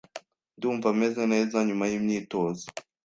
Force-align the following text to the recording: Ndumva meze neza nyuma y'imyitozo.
Ndumva 0.57 0.87
meze 0.99 1.21
neza 1.33 1.55
nyuma 1.67 1.85
y'imyitozo. 1.91 2.65